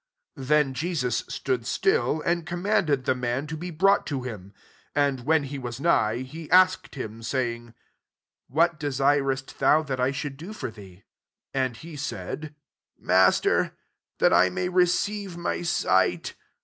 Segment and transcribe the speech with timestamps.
[0.35, 4.51] ''40 Then Jesus stood still, and commanded the man to be brought to him:
[4.95, 7.73] and, when he was nigh, he asked him, 41 say ing,"
[8.47, 11.03] What desirest thou that I should do for thee?"
[11.53, 12.49] And 144 LUKE XIX.
[12.49, 13.77] he said, <* Master,
[14.17, 16.33] that I may receive my sight."